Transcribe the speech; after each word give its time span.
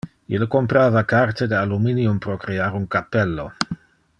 Ille 0.35 0.45
comprava 0.53 1.03
carta 1.11 1.47
de 1.51 1.55
aluminium 1.59 2.17
pro 2.25 2.39
crear 2.47 2.71
un 2.81 2.89
cappello. 2.97 3.47